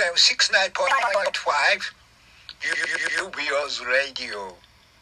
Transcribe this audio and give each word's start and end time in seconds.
69.5. 0.00 1.92
UBO's 3.22 3.84
radio. 3.84 4.54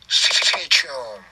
Stay 0.08 0.66
tuned. 0.70 1.24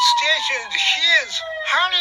Radio 0.00 0.08
station 0.16 0.70
here's 0.72 1.40
hurry 1.72 2.00